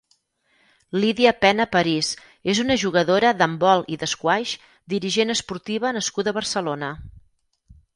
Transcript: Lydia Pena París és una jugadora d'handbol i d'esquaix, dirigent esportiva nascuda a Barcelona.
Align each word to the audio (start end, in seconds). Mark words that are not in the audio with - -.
Lydia 1.03 1.33
Pena 1.43 1.67
París 1.75 2.09
és 2.55 2.63
una 2.65 2.79
jugadora 2.85 3.35
d'handbol 3.43 3.87
i 3.97 4.01
d'esquaix, 4.05 4.57
dirigent 4.97 5.39
esportiva 5.39 5.97
nascuda 6.01 6.35
a 6.37 6.41
Barcelona. 6.43 6.95